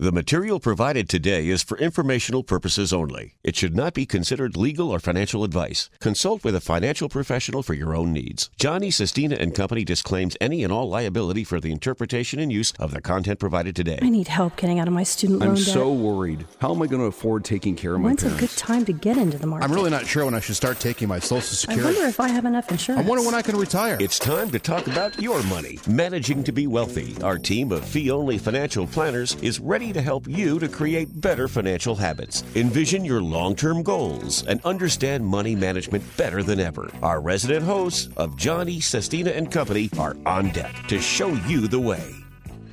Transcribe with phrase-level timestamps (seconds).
[0.00, 3.34] The material provided today is for informational purposes only.
[3.44, 5.90] It should not be considered legal or financial advice.
[6.00, 8.48] Consult with a financial professional for your own needs.
[8.58, 12.92] Johnny Sestina and Company disclaims any and all liability for the interpretation and use of
[12.92, 13.98] the content provided today.
[14.00, 15.64] I need help getting out of my student loan I'm debt.
[15.64, 16.46] so worried.
[16.62, 18.94] How am I going to afford taking care of my When's a good time to
[18.94, 19.66] get into the market?
[19.66, 21.82] I'm really not sure when I should start taking my Social Security.
[21.82, 23.04] I wonder if I have enough insurance.
[23.04, 23.98] I wonder when I can retire.
[24.00, 25.78] It's time to talk about your money.
[25.86, 27.20] Managing to be wealthy.
[27.22, 31.48] Our team of fee only financial planners is ready to help you to create better
[31.48, 32.44] financial habits.
[32.54, 36.90] Envision your long term goals and understand money management better than ever.
[37.02, 41.80] Our resident hosts of Johnny, Sestina, and Company are on deck to show you the
[41.80, 42.14] way.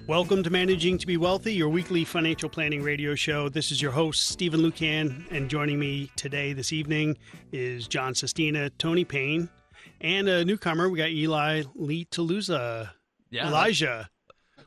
[0.07, 3.49] Welcome to Managing to Be Wealthy, your weekly financial planning radio show.
[3.49, 7.17] This is your host, Stephen Lucan, and joining me today, this evening,
[7.51, 9.49] is John Sestina, Tony Payne,
[9.99, 10.87] and a newcomer.
[10.89, 12.91] We got Eli Lee Toulousa.
[13.31, 13.49] Yeah.
[13.49, 14.09] Elijah.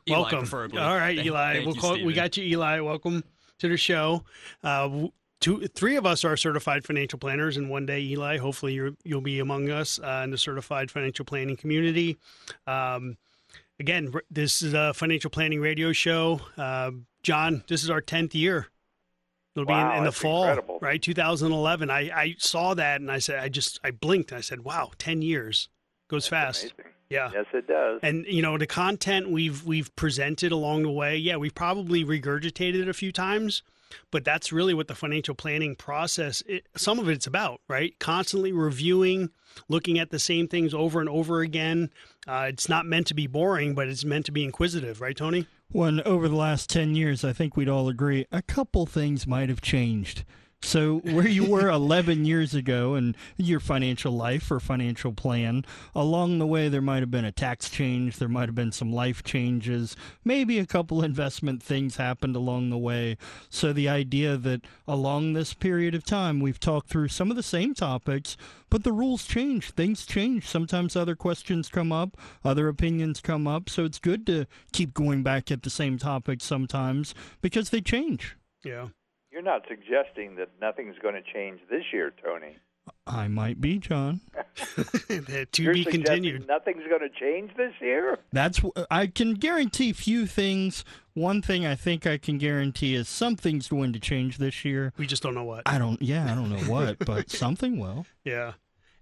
[0.07, 0.39] Eli, Welcome.
[0.39, 0.79] preferably.
[0.79, 1.53] All right, Thank- Eli.
[1.53, 2.79] thank we'll you, call, we got you, Eli.
[2.79, 3.23] Welcome
[3.59, 4.23] to the show.
[4.63, 5.07] Uh,
[5.39, 9.21] two, three of us are certified financial planners, and one day, Eli, hopefully you're, you'll
[9.21, 12.17] be among us uh, in the certified financial planning community.
[12.65, 13.17] Um,
[13.79, 16.41] again, this is a financial planning radio show.
[16.57, 16.91] Uh,
[17.23, 18.67] John, this is our tenth year.
[19.55, 20.79] It'll be in, in the fall, incredible.
[20.81, 21.01] right?
[21.01, 21.89] 2011.
[21.89, 25.21] I, I saw that and I said, I just, I blinked I said, wow, 10
[25.21, 25.67] years
[26.07, 26.63] goes fast.
[26.63, 26.93] Amazing.
[27.11, 27.29] Yeah.
[27.33, 27.99] Yes, it does.
[28.01, 31.17] And you know the content we've we've presented along the way.
[31.17, 33.63] Yeah, we've probably regurgitated it a few times,
[34.11, 36.41] but that's really what the financial planning process.
[36.47, 37.99] It, some of it's about, right?
[37.99, 39.29] Constantly reviewing,
[39.67, 41.89] looking at the same things over and over again.
[42.25, 45.47] Uh, it's not meant to be boring, but it's meant to be inquisitive, right, Tony?
[45.69, 49.49] When over the last 10 years, I think we'd all agree a couple things might
[49.49, 50.23] have changed.
[50.63, 56.37] So, where you were 11 years ago in your financial life or financial plan, along
[56.37, 59.23] the way, there might have been a tax change, there might have been some life
[59.23, 63.17] changes, maybe a couple investment things happened along the way.
[63.49, 67.43] So, the idea that along this period of time, we've talked through some of the
[67.43, 68.37] same topics,
[68.69, 70.47] but the rules change, things change.
[70.47, 73.67] Sometimes other questions come up, other opinions come up.
[73.67, 78.37] So, it's good to keep going back at the same topics sometimes because they change.
[78.63, 78.89] Yeah.
[79.31, 82.57] You're not suggesting that nothing's going to change this year, Tony.
[83.07, 84.21] I might be, John.
[85.07, 86.47] to You're be continued.
[86.47, 88.17] Nothing's going to change this year.
[88.33, 88.59] That's
[88.89, 90.83] I can guarantee few things.
[91.13, 94.93] One thing I think I can guarantee is something's going to change this year.
[94.97, 95.63] We just don't know what.
[95.65, 96.01] I don't.
[96.01, 98.05] Yeah, I don't know what, but something will.
[98.25, 98.53] Yeah.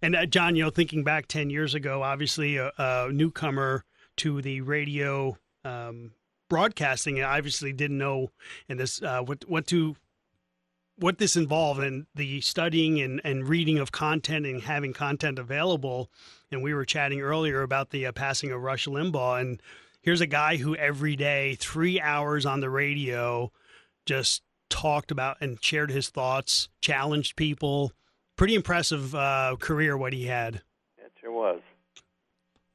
[0.02, 3.84] And uh, John, you know, thinking back 10 years ago, obviously a, a newcomer
[4.18, 6.12] to the radio um,
[6.50, 8.32] broadcasting, I obviously didn't know
[8.68, 9.96] in this uh, what what to
[11.00, 16.10] what this involved and the studying and, and reading of content and having content available.
[16.52, 19.40] And we were chatting earlier about the uh, passing of Rush Limbaugh.
[19.40, 19.62] And
[20.02, 23.52] here's a guy who every day, three hours on the radio,
[24.06, 27.92] just talked about and shared his thoughts, challenged people.
[28.36, 30.62] Pretty impressive uh, career what he had.
[30.98, 31.62] It sure was.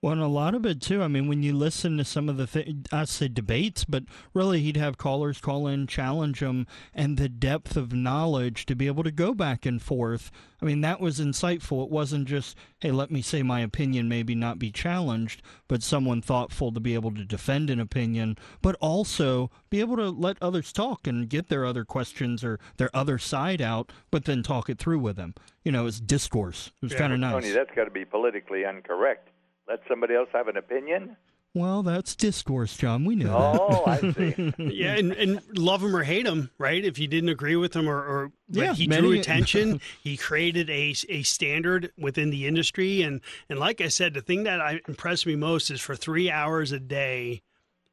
[0.05, 1.03] Well, and a lot of it too.
[1.03, 4.03] I mean, when you listen to some of the, th- I say debates, but
[4.35, 8.87] really he'd have callers call in, challenge him, and the depth of knowledge to be
[8.87, 10.31] able to go back and forth.
[10.61, 11.83] I mean, that was insightful.
[11.85, 16.21] It wasn't just, hey, let me say my opinion, maybe not be challenged, but someone
[16.21, 20.71] thoughtful to be able to defend an opinion, but also be able to let others
[20.71, 24.79] talk and get their other questions or their other side out, but then talk it
[24.79, 25.35] through with them.
[25.65, 26.73] You know, it's discourse.
[26.83, 27.33] It was Yeah, kind of nice.
[27.33, 29.31] Tony, that's got to be politically incorrect.
[29.69, 31.17] Let somebody else have an opinion.
[31.57, 33.05] Well, that's discourse, John.
[33.05, 34.55] We know Oh, I that.
[34.59, 34.75] see.
[34.75, 36.85] Yeah, and, and love him or hate him, right?
[36.85, 40.17] If you didn't agree with him or, or but Yeah, he many- drew attention, he
[40.17, 43.03] created a, a standard within the industry.
[43.03, 46.29] And, and like I said, the thing that I, impressed me most is for three
[46.29, 47.43] hours a day,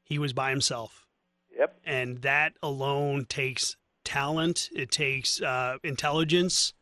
[0.04, 1.06] he was by himself.
[1.56, 1.78] Yep.
[1.86, 6.74] And that alone takes talent, it takes uh, intelligence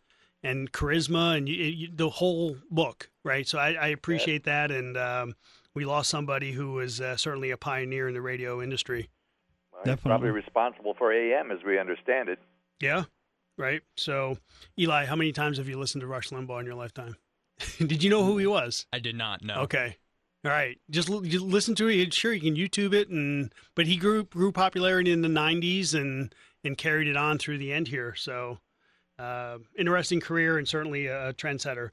[0.43, 3.47] and charisma and you, you, the whole book, right?
[3.47, 4.71] So I, I appreciate that.
[4.71, 5.35] And um,
[5.75, 9.09] we lost somebody who was uh, certainly a pioneer in the radio industry.
[9.71, 10.09] Well, Definitely.
[10.09, 12.39] probably responsible for AM as we understand it.
[12.79, 13.03] Yeah.
[13.57, 13.81] Right.
[13.97, 14.37] So,
[14.79, 17.17] Eli, how many times have you listened to Rush Limbaugh in your lifetime?
[17.77, 18.85] Did you know who he was?
[18.93, 19.55] I did not know.
[19.63, 19.97] Okay.
[20.45, 20.77] All right.
[20.89, 22.13] Just, l- just listen to it.
[22.13, 26.33] Sure, you can YouTube it, and but he grew grew popularity in the '90s and
[26.63, 28.15] and carried it on through the end here.
[28.15, 28.59] So,
[29.19, 31.89] uh, interesting career and certainly a trendsetter.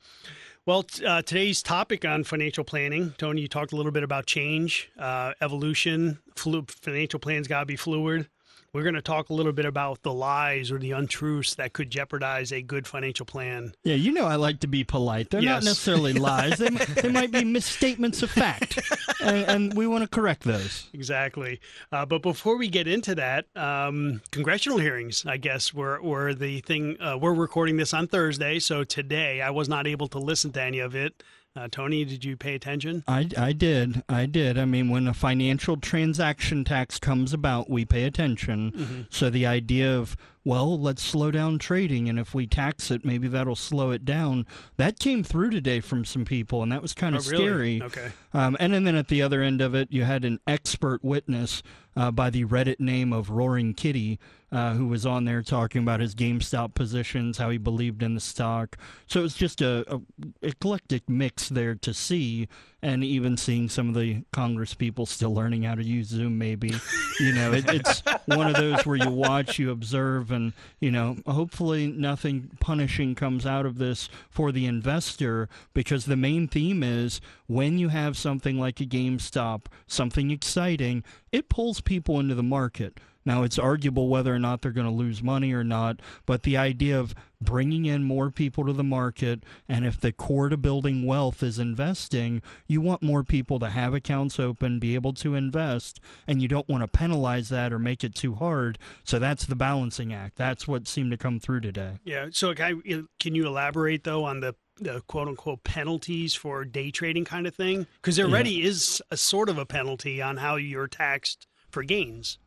[0.64, 4.26] Well, t- uh, today's topic on financial planning, Tony, you talked a little bit about
[4.26, 6.18] change, uh, evolution.
[6.34, 8.28] Flu- financial plans got to be fluid
[8.76, 11.88] We're going to talk a little bit about the lies or the untruths that could
[11.88, 13.72] jeopardize a good financial plan.
[13.84, 15.30] Yeah, you know I like to be polite.
[15.30, 16.58] They're not necessarily lies.
[16.58, 18.78] They, they might be misstatements of fact,
[19.22, 20.90] and, and we want to correct those.
[20.92, 21.58] Exactly.
[21.90, 26.60] Uh, but before we get into that, um, congressional hearings, I guess, were, were the
[26.60, 27.00] thing.
[27.00, 28.58] Uh, we're recording this on Thursday.
[28.58, 31.22] So today I was not able to listen to any of it.
[31.56, 33.02] Uh, Tony, did you pay attention?
[33.08, 34.02] I, I did.
[34.08, 34.58] I did.
[34.58, 39.06] I mean, when a financial transaction tax comes about, we pay attention.
[39.08, 43.26] So the idea of, well, let's slow down trading, and if we tax it, maybe
[43.26, 44.46] that'll slow it down,
[44.76, 47.44] that came through today from some people, and that was kind Oh, of really?
[47.44, 47.82] scary.
[47.82, 48.12] Okay.
[48.32, 51.64] Um, and, and then at the other end of it, you had an expert witness
[51.96, 54.20] uh, by the Reddit name of Roaring Kitty,
[54.52, 58.20] uh, who was on there talking about his GameStop positions, how he believed in the
[58.20, 58.76] stock.
[59.08, 60.00] So it was just a, a
[60.42, 62.46] eclectic mix there to see,
[62.86, 66.38] and even seeing some of the Congress people still learning how to use Zoom.
[66.38, 66.72] Maybe,
[67.18, 71.16] you know, it, it's one of those where you watch, you observe, and you know,
[71.26, 77.20] hopefully nothing punishing comes out of this for the investor because the main theme is
[77.48, 83.00] when you have something like a GameStop, something exciting, it pulls people into the market.
[83.26, 86.56] Now, it's arguable whether or not they're going to lose money or not, but the
[86.56, 91.04] idea of bringing in more people to the market, and if the core to building
[91.04, 96.00] wealth is investing, you want more people to have accounts open, be able to invest,
[96.26, 98.78] and you don't want to penalize that or make it too hard.
[99.04, 100.36] So that's the balancing act.
[100.36, 101.98] That's what seemed to come through today.
[102.04, 102.28] Yeah.
[102.30, 106.90] So can, I, can you elaborate though on the the quote unquote penalties for day
[106.90, 107.86] trading kind of thing?
[107.96, 112.38] Because there already is a sort of a penalty on how you're taxed for gains,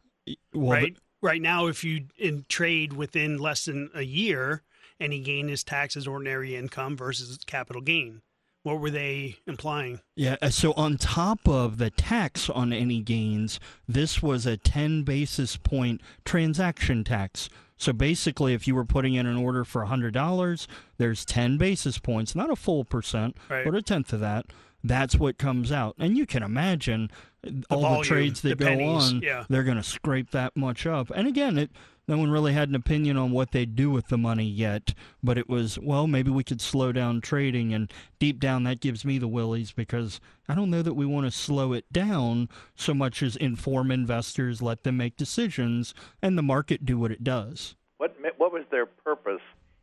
[0.54, 0.98] Well, right?
[1.22, 4.64] right now, if you in trade within less than a year,
[5.00, 8.22] any gain is taxed as ordinary income versus capital gain.
[8.64, 10.02] What were they implying?
[10.18, 15.04] Yeah, uh, so on top of the tax on any gains, this was a 10
[15.04, 17.50] basis point transaction tax.
[17.78, 20.68] So basically, if you were putting in an order for $100,
[20.98, 23.64] there's 10 basis points, not a full percent, Right.
[23.64, 24.48] but a tenth of that.
[24.84, 25.96] That's what comes out.
[25.98, 27.10] And you can imagine
[27.46, 29.46] uh, all volume, the trades that the go pennies, on, yeah.
[29.50, 31.12] they're going to scrape that much up.
[31.14, 31.72] And again, it
[32.10, 35.38] no one really had an opinion on what they'd do with the money yet, but
[35.38, 37.72] it was, well, maybe we could slow down trading.
[37.72, 41.28] And deep down, that gives me the willies because I don't know that we want
[41.28, 46.42] to slow it down so much as inform investors, let them make decisions, and the
[46.42, 47.76] market do what it does.
[47.98, 49.42] What what was their purpose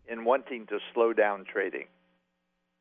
[0.09, 1.87] in wanting to slow down trading?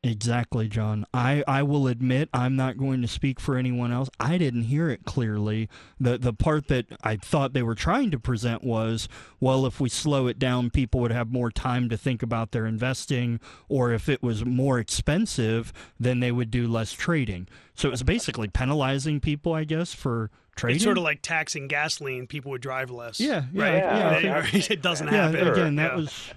[0.06, 1.04] Exactly, John.
[1.12, 4.08] I, I will admit I'm not going to speak for anyone else.
[4.20, 5.68] I didn't hear it clearly.
[5.98, 9.08] The the part that I thought they were trying to present was,
[9.40, 12.66] well, if we slow it down, people would have more time to think about their
[12.66, 17.48] investing, or if it was more expensive, then they would do less trading.
[17.74, 20.76] So it was basically penalizing people, I guess, for trading.
[20.76, 23.18] It's sort of like taxing gasoline; people would drive less.
[23.18, 23.74] yeah, yeah, right.
[23.76, 24.18] yeah.
[24.18, 24.38] Yeah.
[24.40, 24.70] Right?
[24.70, 25.48] It doesn't Yeah, happen.
[25.48, 25.96] again, that Yeah.
[25.96, 26.30] was.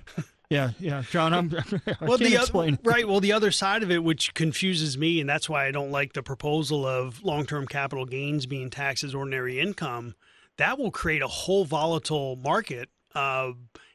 [0.50, 1.32] Yeah, yeah, John.
[1.32, 1.54] I'm.
[1.72, 2.74] I well, can't the explain.
[2.74, 3.08] other, right.
[3.08, 6.14] Well, the other side of it, which confuses me, and that's why I don't like
[6.14, 10.16] the proposal of long-term capital gains being taxed as ordinary income.
[10.58, 13.52] That will create a whole volatile market, uh,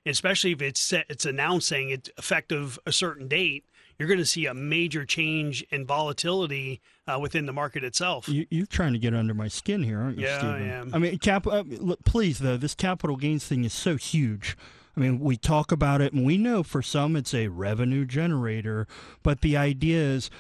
[0.06, 3.64] especially if it's set, it's announcing it's effective a certain date.
[3.98, 8.28] You're going to see a major change in volatility uh, within the market itself.
[8.28, 10.94] You, you're trying to get under my skin here, aren't you, Yeah, I am.
[10.94, 11.46] I mean, cap.
[11.46, 14.56] Uh, look, please, though, this capital gains thing is so huge.
[14.96, 18.86] I mean, we talk about it, and we know for some it's a revenue generator,
[19.22, 20.30] but the idea is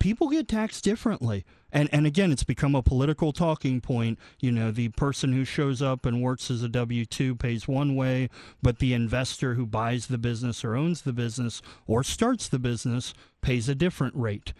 [0.00, 1.44] people get taxed differently.
[1.74, 4.18] And and again, it's become a political talking point.
[4.40, 7.96] You know, the person who shows up and works as a W two pays one
[7.96, 8.28] way,
[8.60, 13.14] but the investor who buys the business or owns the business or starts the business
[13.40, 14.52] pays a different rate.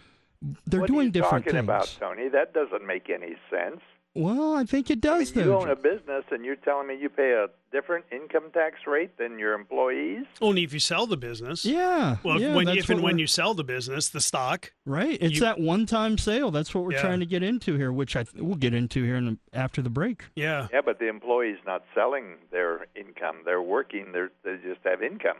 [0.65, 1.63] They're what doing are you different talking things.
[1.63, 2.29] about, Tony?
[2.29, 3.81] That doesn't make any sense.
[4.15, 5.61] Well, I think it does, If you though.
[5.61, 9.39] own a business, and you're telling me you pay a different income tax rate than
[9.39, 10.25] your employees?
[10.39, 11.65] Only if you sell the business.
[11.65, 12.17] yeah.
[12.23, 14.71] Well, yeah, when, if and when we're- you sell the business, the stock.
[14.85, 16.51] right, it's you- that one-time sale.
[16.51, 17.01] That's what we're Yeah.
[17.01, 19.81] trying to get into here, which I th- we'll get into here in the, after
[19.81, 20.25] the break.
[20.35, 20.67] Yeah.
[20.71, 23.37] Yeah, but the employee's not selling their income.
[23.45, 24.11] They're working.
[24.11, 25.37] They're, they just have income.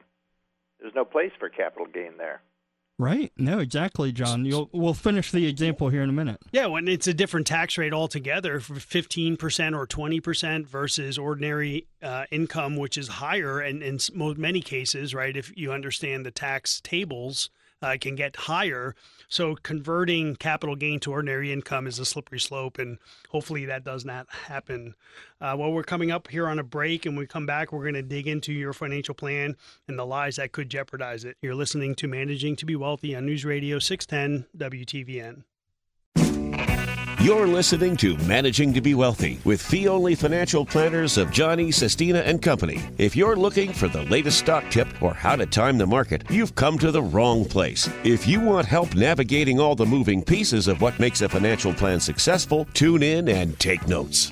[0.80, 2.42] There's no place for capital gain there.
[3.04, 3.34] Right?
[3.36, 4.46] No, exactly, John.
[4.46, 6.40] You'll we'll finish the example here in a minute.
[6.54, 11.88] Yeah, when it's a different tax rate altogether, fifteen percent or twenty percent versus ordinary
[12.02, 14.00] uh, income, which is higher, and in
[14.38, 15.36] many cases, right?
[15.36, 17.50] If you understand the tax tables,
[17.84, 18.96] uh, can get higher.
[19.28, 22.98] So converting capital gain to ordinary income is a slippery slope, and
[23.30, 24.96] hopefully that does not happen.
[25.42, 27.94] Uh, well, we're coming up here on a break, and we come back, we're going
[27.94, 29.56] to dig into your financial plan
[29.88, 31.38] and the lies that could jeopardize it.
[31.42, 35.44] You're listening to Managing to Be Wealthy on News Radio 610 WTVN.
[37.24, 42.20] You're listening to Managing to Be Wealthy with fee only financial planners of Johnny, Sestina,
[42.20, 42.82] and Company.
[42.98, 46.53] If you're looking for the latest stock tip or how to time the market, you've
[46.56, 47.89] come to the wrong place.
[48.03, 52.01] If you want help navigating all the moving pieces of what makes a financial plan
[52.01, 54.30] successful, tune in and take notes.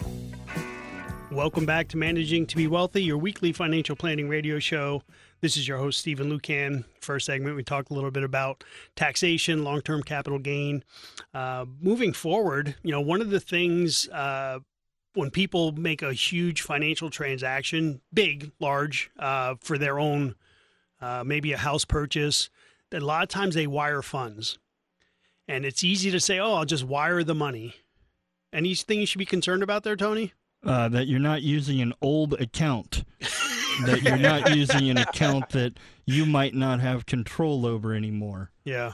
[1.31, 5.01] Welcome back to Managing to Be Wealthy, your weekly financial planning radio show.
[5.41, 6.85] This is your host, Stephen Lucan.
[6.99, 8.63] First segment, we talked a little bit about
[8.95, 10.83] taxation, long term capital gain.
[11.33, 14.59] Uh, moving forward, you know, one of the things uh,
[15.15, 20.35] when people make a huge financial transaction, big, large, uh, for their own,
[21.01, 22.51] uh, maybe a house purchase,
[22.91, 24.59] that a lot of times they wire funds.
[25.47, 27.73] And it's easy to say, oh, I'll just wire the money.
[28.53, 30.33] Anything you should be concerned about there, Tony?
[30.63, 33.03] Uh, that you're not using an old account.
[33.85, 35.73] that you're not using an account that
[36.05, 38.51] you might not have control over anymore.
[38.63, 38.93] Yeah.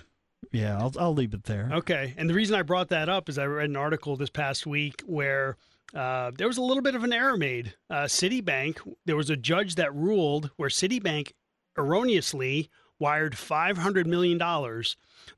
[0.51, 1.69] Yeah, I'll, I'll leave it there.
[1.73, 2.13] Okay.
[2.17, 5.01] And the reason I brought that up is I read an article this past week
[5.05, 5.57] where
[5.93, 7.73] uh, there was a little bit of an error made.
[7.89, 11.33] Uh, Citibank, there was a judge that ruled where Citibank
[11.77, 12.69] erroneously
[12.99, 14.37] wired $500 million.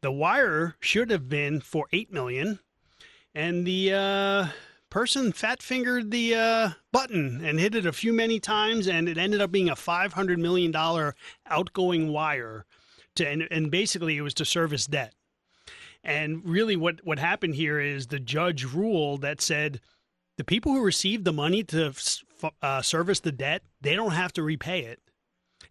[0.01, 2.59] The wire should have been for 8 million.
[3.33, 3.93] And the.
[3.93, 4.47] Uh,
[4.89, 9.17] person fat fingered the uh, button and hit it a few many times, and it
[9.17, 10.73] ended up being a $500 million
[11.47, 12.65] outgoing wire.
[13.15, 15.13] To, and, and basically, it was to service debt.
[16.03, 19.81] And really, what, what happened here is the judge ruled that said
[20.37, 21.93] the people who received the money to
[22.61, 25.01] uh, service the debt, they don't have to repay it.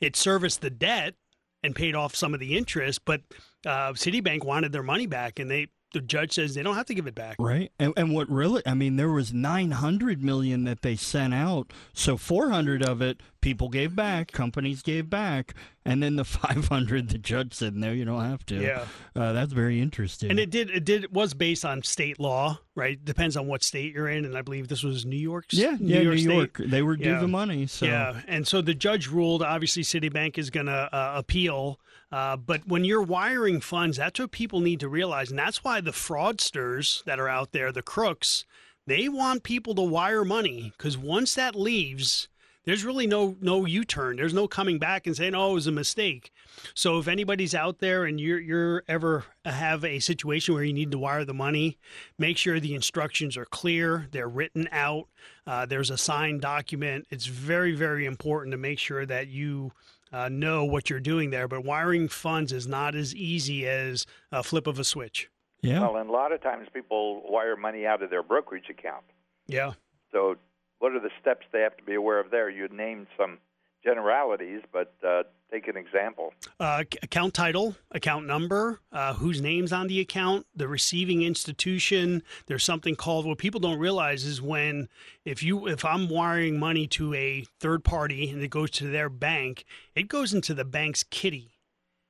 [0.00, 1.14] It serviced the debt
[1.62, 3.22] and paid off some of the interest, but
[3.66, 6.94] uh, Citibank wanted their money back, and they the judge says they don't have to
[6.94, 7.36] give it back.
[7.38, 7.72] Right.
[7.78, 11.72] And, and what really, I mean, there was 900 million that they sent out.
[11.92, 15.54] So 400 of it people gave back, companies gave back.
[15.86, 18.56] And then the 500, the judge said, no, you don't have to.
[18.56, 18.84] Yeah.
[19.16, 20.30] Uh, that's very interesting.
[20.30, 23.02] And it did, it did, it was based on state law, right?
[23.02, 24.26] Depends on what state you're in.
[24.26, 25.54] And I believe this was New York's.
[25.54, 25.78] Yeah.
[25.80, 26.00] New yeah.
[26.00, 26.70] York New state.
[26.70, 27.20] They were due yeah.
[27.20, 27.66] the money.
[27.66, 27.86] So.
[27.86, 28.20] Yeah.
[28.28, 31.80] And so the judge ruled, obviously, Citibank is going to uh, appeal.
[32.12, 35.30] Uh, but when you're wiring funds, that's what people need to realize.
[35.30, 38.44] And that's why the fraudsters that are out there, the crooks,
[38.86, 42.28] they want people to wire money because once that leaves,
[42.68, 44.16] there's really no no U-turn.
[44.16, 46.32] There's no coming back and saying, "Oh, it was a mistake."
[46.74, 50.90] So if anybody's out there and you're you're ever have a situation where you need
[50.90, 51.78] to wire the money,
[52.18, 54.08] make sure the instructions are clear.
[54.10, 55.08] They're written out.
[55.46, 57.06] Uh, there's a signed document.
[57.10, 59.72] It's very very important to make sure that you
[60.12, 61.48] uh, know what you're doing there.
[61.48, 65.30] But wiring funds is not as easy as a flip of a switch.
[65.62, 65.80] Yeah.
[65.80, 69.04] Well, and a lot of times people wire money out of their brokerage account.
[69.46, 69.72] Yeah.
[70.12, 70.36] So,
[70.78, 72.48] what are the steps they have to be aware of there?
[72.48, 73.38] You named some
[73.84, 76.32] generalities, but uh, take an example.
[76.58, 82.22] Uh, account title, account number, uh, whose name's on the account, the receiving institution.
[82.46, 84.88] There's something called what people don't realize is when
[85.24, 89.08] if you if I'm wiring money to a third party and it goes to their
[89.08, 91.54] bank, it goes into the bank's kitty.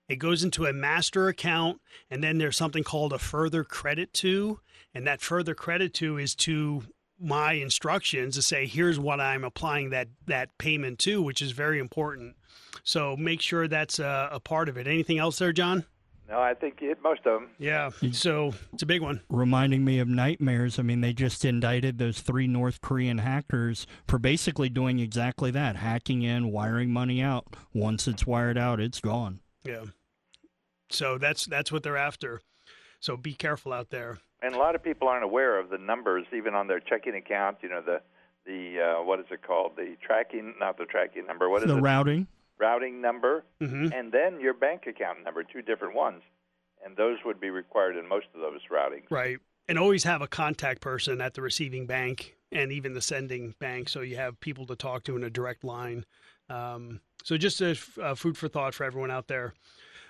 [0.09, 4.61] It goes into a master account, and then there's something called a further credit to,
[4.95, 6.85] and that further credit to is to
[7.21, 11.79] my instructions to say here's what I'm applying that that payment to, which is very
[11.79, 12.37] important.
[12.85, 14.87] So make sure that's a, a part of it.
[14.87, 15.85] Anything else there, John?
[16.29, 17.51] No, I think you hit most of them.
[17.59, 17.91] Yeah.
[18.13, 19.23] So it's a big one.
[19.31, 20.79] Reminding me of nightmares.
[20.79, 25.77] I mean, they just indicted those three North Korean hackers for basically doing exactly that
[25.77, 27.57] hacking in, wiring money out.
[27.73, 29.41] Once it's wired out, it's gone.
[29.65, 29.85] Yeah.
[30.91, 32.43] So that's that's what they're after.
[33.01, 34.19] So be careful out there.
[34.43, 37.59] And a lot of people aren't aware of the numbers, even on their checking account.
[37.63, 38.01] You know the
[38.47, 39.73] the uh, what is it called?
[39.77, 41.49] The tracking, not the tracking number.
[41.49, 41.81] What is the it?
[41.81, 42.27] routing.
[42.59, 43.93] Routing number, Mhm.
[43.95, 46.23] and then your bank account number, two different ones,
[46.85, 49.09] and those would be required in most of those routings.
[49.11, 49.39] Right.
[49.69, 53.89] And always have a contact person at the receiving bank and even the sending bank
[53.89, 56.05] so you have people to talk to in a direct line.
[56.49, 59.53] Um, so just a, uh, food for thought for everyone out there.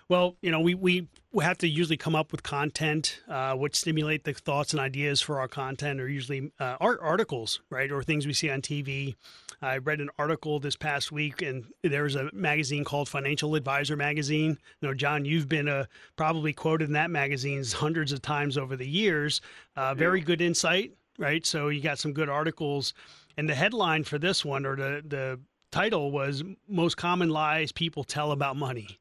[0.09, 3.77] Well, you know, we, we, we have to usually come up with content, uh, which
[3.77, 7.93] stimulate the thoughts and ideas for our content are usually uh, art articles, right?
[7.93, 9.17] Or things we see on TV.
[9.61, 14.57] I read an article this past week, and there's a magazine called Financial Advisor Magazine.
[14.81, 15.85] You know, John, you've been uh,
[16.17, 19.43] probably quoted in that magazine hundreds of times over the years.
[19.77, 21.45] Uh, very good insight, right?
[21.45, 22.95] So you got some good articles.
[23.37, 28.05] And the headline for this one, or the, the title, was Most Common Lies People
[28.05, 28.99] Tell About Money.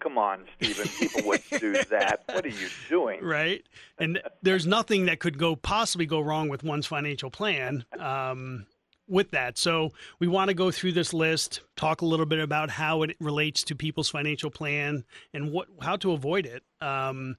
[0.00, 0.88] Come on, Stephen.
[0.88, 2.22] People wouldn't do that.
[2.26, 3.22] What are you doing?
[3.22, 3.64] right?
[3.98, 8.66] And there's nothing that could go possibly go wrong with one's financial plan um,
[9.08, 9.58] with that.
[9.58, 13.16] So we want to go through this list, talk a little bit about how it
[13.20, 16.62] relates to people's financial plan and what how to avoid it.
[16.80, 17.36] Um,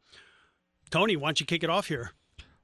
[0.90, 2.12] Tony, why don't you kick it off here?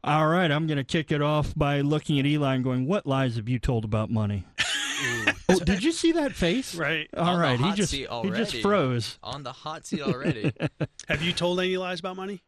[0.03, 3.07] All right, I'm going to kick it off by looking at Eli and going, "What
[3.07, 4.45] lies have you told about money?"
[5.61, 6.75] oh, did you see that face?
[6.85, 7.07] Right.
[7.15, 9.17] All On the right, he just seat he just froze.
[9.23, 10.51] On the hot seat already.
[11.07, 12.43] Have you told any lies about money?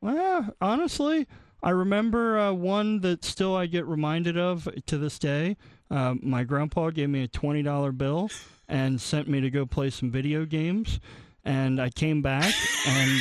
[0.00, 1.26] Well, honestly,
[1.62, 5.56] I remember uh, one that still I get reminded of to this day.
[5.90, 8.30] Um, my grandpa gave me a twenty dollar bill
[8.68, 10.98] and sent me to go play some video games,
[11.44, 12.52] and I came back
[12.86, 13.20] and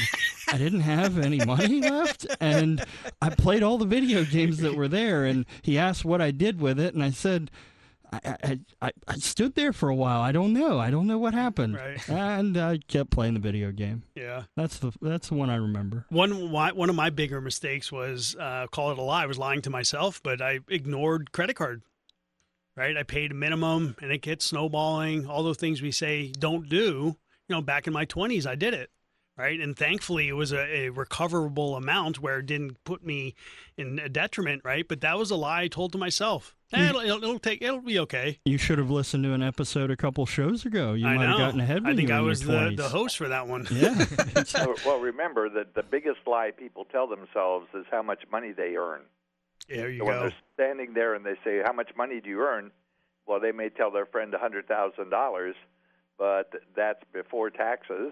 [0.51, 2.83] I didn't have any money left, and
[3.21, 5.25] I played all the video games that were there.
[5.25, 7.51] And he asked what I did with it, and I said.
[8.11, 10.21] I, I, I, stood there for a while.
[10.21, 10.79] I don't know.
[10.79, 11.75] I don't know what happened.
[11.75, 12.09] Right.
[12.09, 14.03] And I kept playing the video game.
[14.15, 14.43] Yeah.
[14.57, 16.05] That's the that's the one I remember.
[16.09, 19.23] One one of my bigger mistakes was uh, call it a lie.
[19.23, 21.83] I was lying to myself, but I ignored credit card.
[22.75, 25.27] Right, I paid a minimum, and it gets snowballing.
[25.27, 27.17] All those things we say don't do.
[27.47, 28.89] You know, back in my twenties, I did it.
[29.37, 33.33] Right, and thankfully it was a, a recoverable amount where it didn't put me
[33.77, 34.61] in a detriment.
[34.63, 36.55] Right, but that was a lie I told to myself.
[36.73, 37.61] Eh, it'll, it'll, it'll take.
[37.61, 38.39] It'll be okay.
[38.45, 40.93] You should have listened to an episode a couple shows ago.
[40.93, 41.31] You I might know.
[41.31, 41.83] have gotten ahead.
[41.83, 43.67] When I think I was the, the host for that one.
[43.71, 44.05] Yeah.
[44.55, 48.75] well, well, remember that the biggest lie people tell themselves is how much money they
[48.75, 49.01] earn.
[49.69, 52.41] There you so when they're standing there and they say, "How much money do you
[52.41, 52.71] earn?"
[53.25, 55.55] Well, they may tell their friend a hundred thousand dollars,
[56.17, 58.11] but that's before taxes.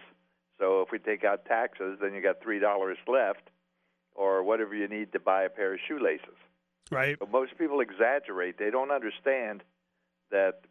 [0.60, 3.50] So if we take out taxes, then you got three dollars left,
[4.14, 6.38] or whatever you need to buy a pair of shoelaces.
[6.92, 7.18] Right.
[7.18, 8.58] But most people exaggerate.
[8.58, 9.64] They don't understand
[10.32, 10.62] that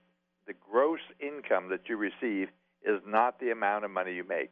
[0.47, 2.49] the gross income that you receive
[2.83, 4.51] is not the amount of money you make.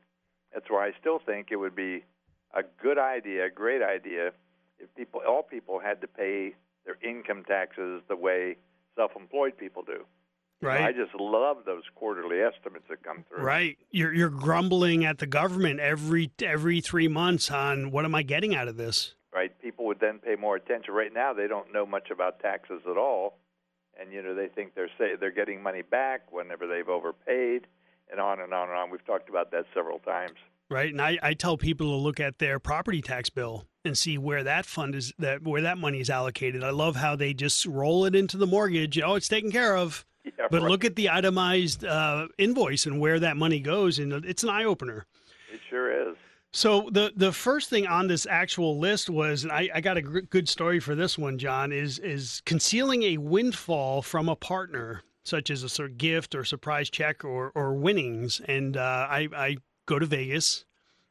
[0.53, 2.05] That's why I still think it would be
[2.55, 4.33] a good idea, a great idea,
[4.79, 8.57] if people, all people, had to pay their income taxes the way
[8.95, 10.05] self-employed people do.
[10.63, 10.83] Right.
[10.83, 13.45] I just love those quarterly estimates that come through.
[13.45, 13.77] Right.
[13.91, 18.55] You're you're grumbling at the government every every 3 months on what am I getting
[18.55, 19.15] out of this?
[19.37, 19.53] right?
[19.61, 20.95] People would then pay more attention.
[20.95, 23.39] Right now, they don't know much about taxes at all,
[24.01, 27.67] and you know they think they're say they're getting money back whenever they've overpaid,
[28.11, 28.91] and on and on and on.
[28.91, 30.39] We've talked about that several times.
[30.69, 30.91] Right?
[30.91, 34.43] And I, I tell people to look at their property tax bill and see where
[34.43, 36.65] that fund is that where that money is allocated.
[36.65, 38.99] I love how they just roll it into the mortgage.
[38.99, 40.05] Oh, it's taken care of.
[40.39, 40.71] Yeah, But right.
[40.71, 44.65] look at the itemized uh, invoice and where that money goes, and it's an eye
[44.65, 45.07] opener.
[45.53, 46.17] it sure is.
[46.53, 50.03] So the the first thing on this actual list was, and I, I got a
[50.03, 55.03] gr- good story for this one, John, is is concealing a windfall from a partner,
[55.23, 58.41] such as a sort of gift or surprise check or or winnings.
[58.49, 60.65] And uh, I I go to Vegas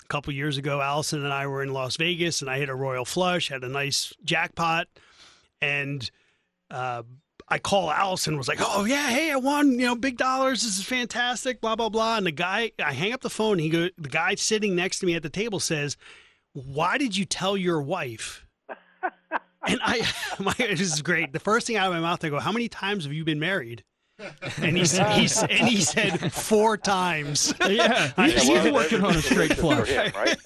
[0.03, 0.81] a couple years ago.
[0.81, 3.69] Allison and I were in Las Vegas, and I hit a royal flush, had a
[3.69, 4.87] nice jackpot,
[5.61, 6.09] and.
[6.71, 7.03] Uh,
[7.47, 10.63] I call Allison was like, "Oh yeah, hey, I won, you know, big dollars.
[10.63, 13.59] This is fantastic, blah blah blah." And the guy, I hang up the phone.
[13.59, 15.95] He go, the guy sitting next to me at the table says,
[16.53, 18.45] "Why did you tell your wife?"
[19.67, 20.07] and I,
[20.39, 21.33] my, this is great.
[21.33, 23.39] The first thing out of my mouth, I go, "How many times have you been
[23.39, 23.83] married?"
[24.57, 27.53] And he said, he's, and he said four times.
[27.67, 28.11] yeah.
[28.15, 29.89] I- He's, well, he's working on a straight flush.
[29.89, 30.37] him, right?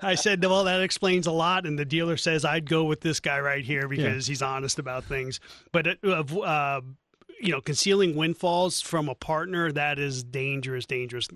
[0.00, 1.66] I said, well, that explains a lot.
[1.66, 5.04] And the dealer says, I'd go with this guy right here because he's honest about
[5.04, 5.40] things.
[5.72, 6.80] But, uh, uh,
[7.40, 11.26] you know, concealing windfalls from a partner, that is dangerous, dangerous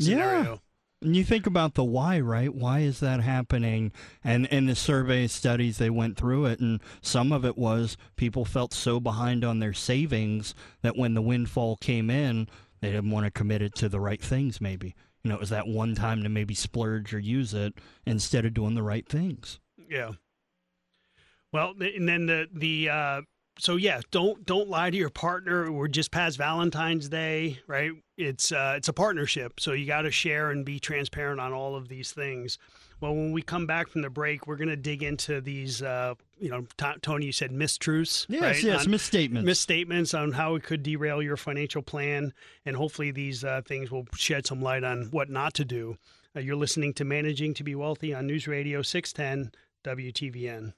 [0.00, 0.60] scenario.
[1.02, 2.54] And you think about the why, right?
[2.54, 3.90] Why is that happening?
[4.22, 8.44] And in the survey studies, they went through it, and some of it was people
[8.44, 12.48] felt so behind on their savings that when the windfall came in,
[12.80, 14.94] they didn't want to commit it to the right things, maybe.
[15.24, 17.74] You know, it was that one time to maybe splurge or use it
[18.06, 19.58] instead of doing the right things.
[19.88, 20.12] Yeah.
[21.52, 23.22] Well, and then the the uh,
[23.62, 25.70] so yeah, don't don't lie to your partner.
[25.70, 27.92] We're just past Valentine's Day, right?
[28.16, 31.76] It's uh, it's a partnership, so you got to share and be transparent on all
[31.76, 32.58] of these things.
[33.00, 35.80] Well, when we come back from the break, we're going to dig into these.
[35.80, 38.62] Uh, you know, T- Tony, you said mistruths, Yes, right?
[38.64, 39.46] yes, On- misstatements.
[39.46, 42.32] misstatements on how it could derail your financial plan,
[42.66, 45.96] and hopefully these uh, things will shed some light on what not to do.
[46.34, 49.52] Uh, you're listening to Managing to Be Wealthy on News Radio 610
[49.84, 50.72] WTVN.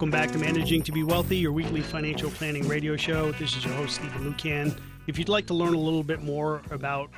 [0.00, 3.32] Welcome back to Managing to Be Wealthy, your weekly financial planning radio show.
[3.32, 4.74] This is your host, Stephen Lucan.
[5.06, 7.10] If you'd like to learn a little bit more about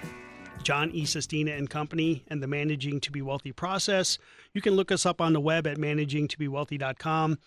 [0.64, 1.04] John E.
[1.04, 4.18] Sestina and Company and the Managing to Be Wealthy process,
[4.52, 7.38] you can look us up on the web at managingtobewealthy.com.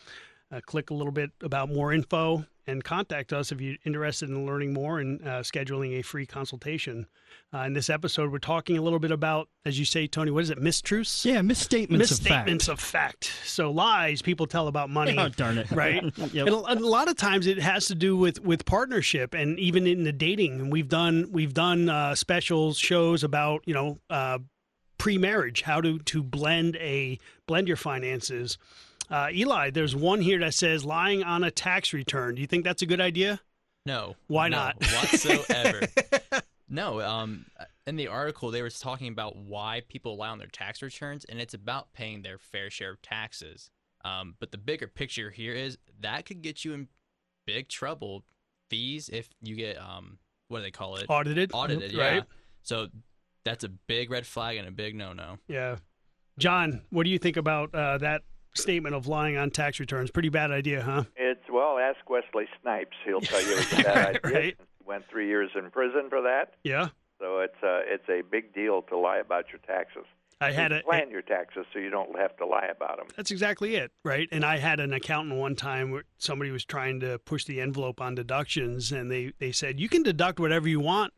[0.54, 4.46] uh, click a little bit about more info and contact us if you're interested in
[4.46, 7.08] learning more and uh, scheduling a free consultation.
[7.54, 10.44] Uh, in this episode, we're talking a little bit about, as you say, Tony, what
[10.44, 11.26] is it, mistruths?
[11.26, 13.26] Yeah, misstatements, misstatements of fact.
[13.26, 13.48] of fact.
[13.48, 15.16] So lies people tell about money.
[15.18, 15.70] Oh, darn it.
[15.72, 16.04] Right.
[16.36, 16.48] Yep.
[16.48, 19.86] And a, a lot of times it has to do with with partnership and even
[19.86, 20.60] in the dating.
[20.60, 24.40] And we've done we've done uh, specials shows about you know uh,
[24.98, 28.58] pre-marriage how to to blend a blend your finances.
[29.10, 32.36] Uh, Eli, there's one here that says lying on a tax return.
[32.36, 33.40] Do you think that's a good idea?
[33.86, 34.16] No.
[34.28, 34.76] Why no, not?
[34.82, 35.82] Whatsoever.
[36.70, 37.02] no.
[37.02, 37.46] Um,
[37.86, 41.40] in the article, they were talking about why people lie on their tax returns, and
[41.40, 43.70] it's about paying their fair share of taxes.
[44.04, 46.88] Um, but the bigger picture here is that could get you in
[47.46, 48.24] big trouble.
[48.70, 51.06] Fees if you get um, what do they call it?
[51.08, 51.52] Audited.
[51.54, 51.96] Audited.
[51.96, 52.24] Right.
[52.64, 52.88] So
[53.44, 55.38] that's a big red flag and a big no-no.
[55.48, 55.78] Yeah.
[56.40, 58.24] John, what do you think about uh, that
[58.58, 60.12] statement of lying on tax returns?
[60.12, 61.04] Pretty bad idea, huh?
[61.16, 62.96] It's well, ask Wesley Snipes.
[63.06, 64.40] He'll tell you it's a bad idea.
[64.40, 64.58] Right.
[64.58, 66.54] He went three years in prison for that.
[66.64, 66.90] Yeah.
[67.20, 70.06] So it's a it's a big deal to lie about your taxes.
[70.42, 73.08] I had a plan your taxes so you don't have to lie about them.
[73.16, 74.28] That's exactly it, right?
[74.32, 78.02] And I had an accountant one time where somebody was trying to push the envelope
[78.02, 81.14] on deductions, and they, they said, you can deduct whatever you want.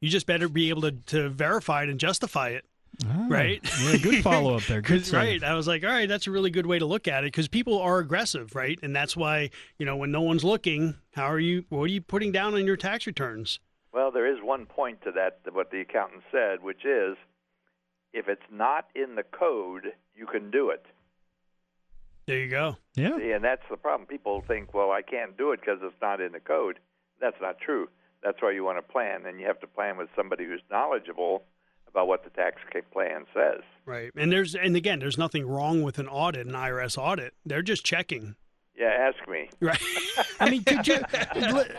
[0.00, 2.64] You just better be able to, to verify it and justify it,
[3.06, 3.60] Ah, right?
[3.82, 4.80] Yeah, good follow up there.
[4.82, 5.14] Good 'Cause- save.
[5.14, 5.42] right.
[5.44, 7.48] I was like, all right, that's a really good way to look at it because
[7.48, 8.78] people are aggressive, right?
[8.82, 12.00] And that's why, you know, when no one's looking, how are you, what are you
[12.00, 13.58] putting down on your tax returns?
[13.92, 17.16] Well, there is one point to that, what the accountant said, which is
[18.12, 20.84] if it's not in the code, you can do it.
[22.26, 22.76] There you go.
[22.94, 23.16] Yeah.
[23.18, 24.06] See, and that's the problem.
[24.06, 26.78] People think, well, I can't do it because it's not in the code.
[27.20, 27.88] That's not true.
[28.22, 31.44] That's why you want to plan, and you have to plan with somebody who's knowledgeable
[31.94, 32.60] about what the tax
[32.92, 33.62] plan says.
[33.86, 34.10] Right.
[34.16, 37.34] And there's, and again, there's nothing wrong with an audit, an IRS audit.
[37.46, 38.34] They're just checking.
[38.76, 39.48] Yeah, ask me.
[39.60, 39.80] Right.
[40.40, 41.00] I mean, could you?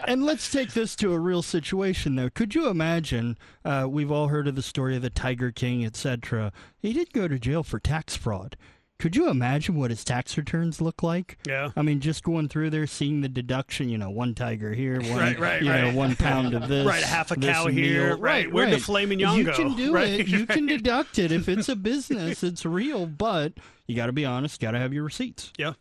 [0.07, 2.29] and let's take this to a real situation, though.
[2.29, 3.37] Could you imagine?
[3.65, 6.53] Uh, we've all heard of the story of the Tiger King, etc.
[6.79, 8.55] He did go to jail for tax fraud.
[8.97, 11.37] Could you imagine what his tax returns look like?
[11.45, 11.71] Yeah.
[11.75, 13.89] I mean, just going through there, seeing the deduction.
[13.89, 15.81] You know, one tiger here, one, Right, right, you right.
[15.83, 18.17] know, one pound of this, Right, half a this cow here, meal.
[18.19, 19.53] right, where'd the filet mignon You go?
[19.53, 20.27] can do Right, it.
[20.29, 22.41] You can deduct it if it's a business.
[22.41, 23.53] It's real, but
[23.85, 24.61] you got to be honest.
[24.61, 25.51] Got to have your receipts.
[25.57, 25.73] Yeah.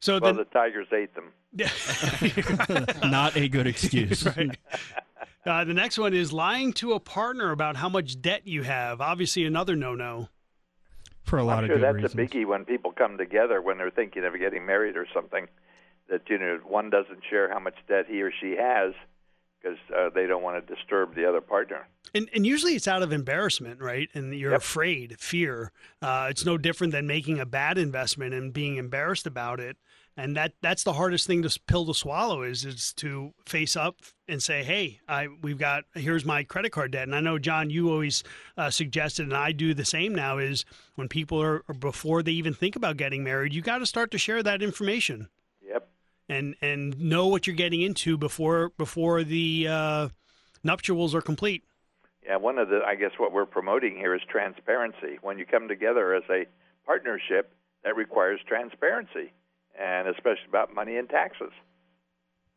[0.00, 1.32] So Well, then, the tigers ate them.
[3.10, 4.24] Not a good excuse.
[4.26, 4.56] right.
[5.44, 9.00] Uh, the next one is lying to a partner about how much debt you have.
[9.00, 10.28] Obviously, another no-no.
[11.26, 12.14] For a lot I'm of sure good that's reasons.
[12.14, 15.46] a biggie when people come together when they're thinking of getting married or something.
[16.08, 18.94] That you know, one doesn't share how much debt he or she has
[19.60, 21.88] because uh, they don't want to disturb the other partner.
[22.14, 24.08] And, and usually it's out of embarrassment, right?
[24.14, 24.60] And you're Yep.
[24.60, 25.72] afraid, fear.
[26.00, 29.76] Uh, it's no different than making a bad investment and being embarrassed about it.
[30.18, 33.96] And that that's the hardest thing to pill to swallow is is to face up
[34.26, 37.02] and say, hey, I we've got here's my credit card debt.
[37.02, 38.24] And I know John, you always
[38.56, 40.38] uh, suggested, and I do the same now.
[40.38, 43.86] Is when people are or before they even think about getting married, you got to
[43.86, 45.28] start to share that information
[45.60, 45.86] Yep.
[46.30, 50.08] and and know what you're getting into before before the uh,
[50.64, 51.62] nuptials are complete.
[52.24, 55.18] Yeah, one of the I guess what we're promoting here is transparency.
[55.20, 56.46] When you come together as a
[56.86, 57.52] partnership,
[57.84, 59.32] that requires transparency,
[59.80, 61.52] and especially about money and taxes.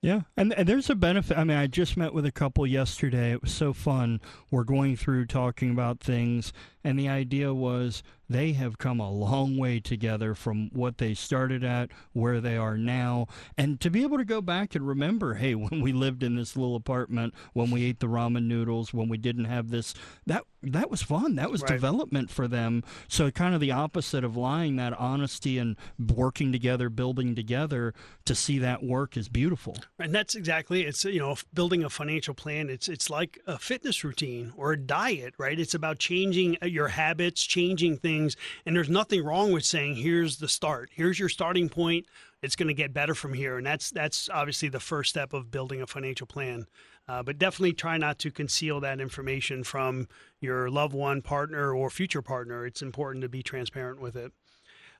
[0.01, 1.37] Yeah, and, and there's a benefit.
[1.37, 3.33] I mean, I just met with a couple yesterday.
[3.33, 4.21] It was so fun.
[4.49, 6.53] We're going through talking about things,
[6.85, 11.63] and the idea was they have come a long way together from what they started
[11.63, 15.55] at, where they are now, and to be able to go back and remember, hey,
[15.55, 19.17] when we lived in this little apartment, when we ate the ramen noodles, when we
[19.17, 19.93] didn't have this,
[20.25, 21.35] that that was fun.
[21.35, 21.71] That was Right.
[21.71, 22.83] development for them.
[23.07, 27.93] So kind of the opposite of lying, that honesty and working together, building together
[28.25, 29.77] to see that work is beautiful.
[29.97, 32.69] And that's exactly it's you know building a financial plan.
[32.69, 35.57] It's it's like a fitness routine or a diet, right?
[35.57, 38.18] It's about changing uh, your habits, changing things,
[38.65, 40.89] and there's nothing wrong with saying here's the start.
[40.93, 42.05] Here's your starting point.
[42.41, 45.51] It's going to get better from here, and that's that's obviously the first step of
[45.51, 46.67] building a financial plan.
[47.07, 50.07] Uh, but definitely try not to conceal that information from
[50.39, 52.65] your loved one, partner, or future partner.
[52.67, 54.31] It's important to be transparent with it.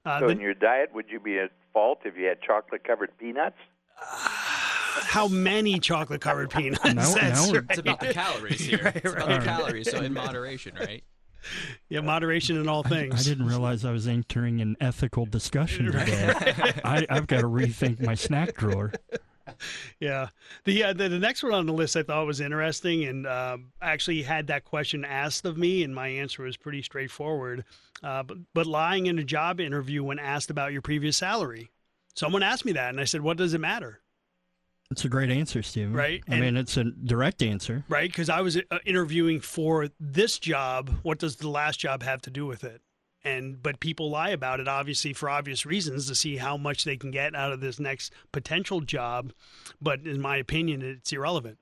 [0.06, 3.18] Uh, So, the- in your diet, would you be at fault if you had chocolate-covered
[3.20, 3.58] peanuts?
[4.02, 6.84] how many chocolate covered peanuts?
[6.96, 7.64] Now- That's right.
[7.70, 8.80] It's about the calories here.
[8.84, 9.40] Right, it's about right.
[9.40, 11.04] the calories, so in moderation, right?
[11.90, 13.14] Yeah, moderation in all things.
[13.14, 13.26] I things.
[13.26, 16.34] didn't realize I was entering an ethical discussion today.
[16.84, 18.92] I, I've got to rethink my snack drawer.
[20.00, 20.28] Yeah.
[20.66, 23.58] The, uh, the the next one on the list I thought was interesting, and I
[23.82, 27.66] actually had that question asked of me, and my answer was pretty straightforward.
[28.04, 31.72] Uh, but but lying in a job interview when asked about your previous salary.
[32.16, 34.02] Someone asked me that, and I said, "What does it matter?"
[34.92, 35.94] It's a great answer, Steve.
[35.94, 37.84] Right, I and- mean, it's a direct answer.
[37.90, 38.10] Right?
[38.10, 40.90] Because I was uh, interviewing for this job.
[41.04, 42.82] What does the last job have to do with it?
[43.24, 46.96] And but people lie about it, obviously for obvious reasons, to see how much they
[46.98, 49.34] can get out of this next potential job.
[49.82, 51.60] But in my opinion, it's irrelevant.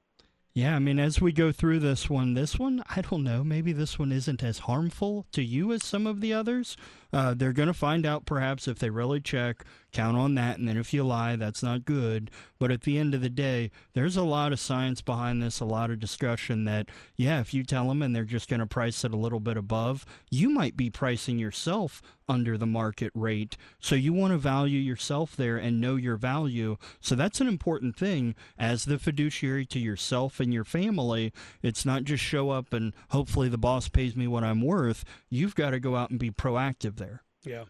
[0.54, 3.74] Yeah, I mean, as we go through this one, this one, I don't know, maybe
[3.74, 6.78] this one isn't as harmful to you as some of the others.
[7.13, 10.67] Uh, they're going to find out perhaps if they really check, count on that, and
[10.67, 12.30] then if you lie, that's not good.
[12.60, 15.65] But at the end of the day, there's a lot of science behind this, a
[15.65, 19.04] lot of discussion that, yeah, if you tell them and they're just going to price
[19.04, 23.56] it a little bit above, you might be pricing yourself under the market rate.
[23.80, 26.78] So you want to value yourself there and know your value.
[27.00, 31.32] So that's an important thing as the fiduciary to yourself and your family.
[31.62, 35.06] It's not just show up and hopefully the boss pays me what I'm worth.
[35.30, 37.07] You've got to go out and be proactive there.
[37.43, 37.65] Yeah.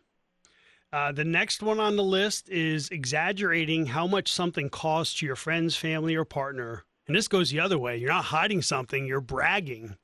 [0.94, 5.36] Uh, the next one on the list is exaggerating how much something costs to your
[5.36, 6.86] friends, family, or partner.
[7.08, 7.98] And this goes the other way.
[7.98, 9.98] You're not hiding something, you're bragging.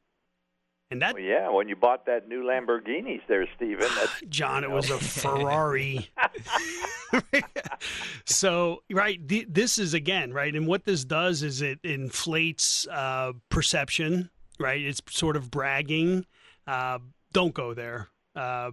[0.91, 3.89] And that, Well, yeah, when you bought that new Lamborghinis there, Stephen,
[4.30, 6.12] John, it was a Ferrari.
[8.26, 10.54] so, right, th- this is again, right?
[10.54, 14.82] And what this does is it inflates uh, perception, right?
[14.82, 16.26] It's sort of bragging.
[16.67, 16.99] Uh,
[17.32, 18.10] don't go there.
[18.36, 18.71] Uh,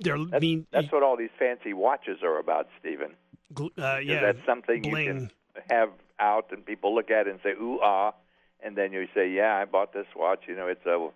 [0.00, 3.12] they're that's, mean, that's what all these fancy watches are about, Stephen.
[3.58, 5.06] uh, yeah, that's something bling.
[5.06, 5.30] you can
[5.70, 8.12] have out, and people look at it and say, "Ooh ah,"
[8.60, 10.44] and then you say, "Yeah, I bought this watch.
[10.46, 11.08] You know, it's a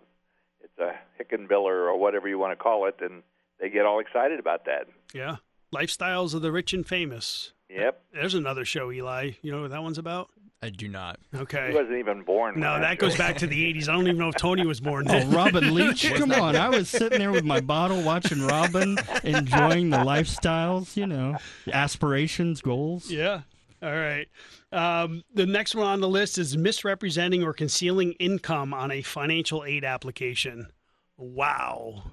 [0.62, 3.22] it's a Hickenbiller or whatever you want to call it," and
[3.60, 4.88] they get all excited about that.
[5.12, 5.36] Yeah.
[5.74, 7.52] Lifestyles of the rich and famous.
[7.68, 9.32] Yep, There's another show, Eli.
[9.42, 10.28] You know what that one's about?
[10.64, 11.20] I do not.
[11.34, 11.68] Okay.
[11.68, 12.58] He wasn't even born.
[12.58, 13.86] No, when that goes back to the 80s.
[13.86, 15.26] I don't even know if Tony was born Oh.
[15.26, 16.56] Robin Leach, come on!
[16.56, 21.36] I was sitting there with my bottle, watching Robin, enjoying the lifestyles, you know,
[21.70, 23.10] aspirations, goals.
[23.10, 23.42] Yeah.
[23.82, 24.26] All right.
[24.72, 29.64] Um, the next one on the list is misrepresenting or concealing income on a financial
[29.64, 30.68] aid application.
[31.18, 32.04] Wow.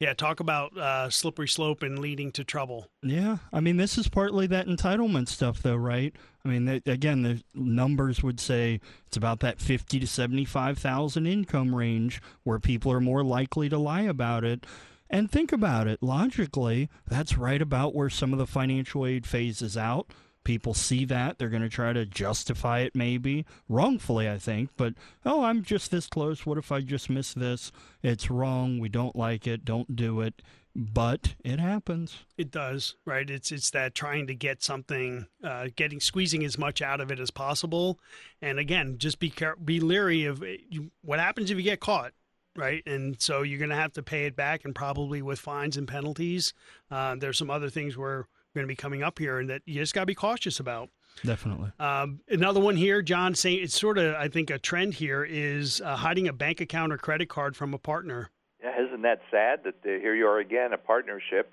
[0.00, 2.86] Yeah, talk about uh, slippery slope and leading to trouble.
[3.02, 6.14] Yeah, I mean, this is partly that entitlement stuff, though, right?
[6.44, 11.74] I mean, again, the numbers would say it's about that fifty to seventy-five thousand income
[11.74, 14.64] range where people are more likely to lie about it.
[15.10, 19.76] And think about it logically, that's right about where some of the financial aid phases
[19.76, 20.10] out.
[20.44, 24.70] People see that they're going to try to justify it, maybe wrongfully, I think.
[24.76, 24.94] But
[25.26, 26.46] oh, I'm just this close.
[26.46, 27.70] What if I just miss this?
[28.02, 28.78] It's wrong.
[28.78, 29.64] We don't like it.
[29.64, 30.40] Don't do it.
[30.74, 32.18] But it happens.
[32.36, 33.28] It does, right?
[33.28, 37.18] It's it's that trying to get something, uh, getting squeezing as much out of it
[37.18, 37.98] as possible,
[38.40, 40.58] and again, just be care- be leery of eh,
[41.02, 42.12] what happens if you get caught,
[42.54, 42.84] right?
[42.86, 45.88] And so you're going to have to pay it back, and probably with fines and
[45.88, 46.54] penalties.
[46.92, 49.74] Uh, there's some other things we're going to be coming up here, and that you
[49.80, 50.88] just got to be cautious about.
[51.24, 51.72] Definitely.
[51.80, 55.80] Um, another one here, John, saying it's sort of, I think, a trend here is
[55.80, 58.30] uh, hiding a bank account or credit card from a partner.
[58.62, 61.52] Yeah, isn't that sad that uh, here you are again, a partnership,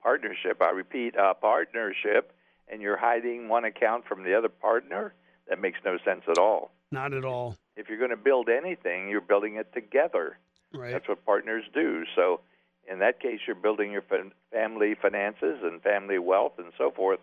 [0.00, 0.60] a partnership.
[0.60, 2.32] I repeat, a partnership,
[2.68, 5.14] and you're hiding one account from the other partner.
[5.48, 6.72] That makes no sense at all.
[6.92, 10.38] Not at all, If you're going to build anything, you're building it together.
[10.74, 10.92] right?
[10.92, 12.04] That's what partners do.
[12.14, 12.40] So,
[12.90, 14.04] in that case, you're building your
[14.52, 17.20] family finances and family wealth and so forth.